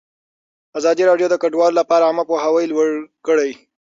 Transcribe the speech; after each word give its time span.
ازادي 0.79 1.03
راډیو 1.09 1.27
د 1.31 1.35
کډوال 1.41 1.73
لپاره 1.79 2.03
عامه 2.07 2.23
پوهاوي 2.29 2.65
لوړ 2.71 2.89
کړی. 3.27 3.51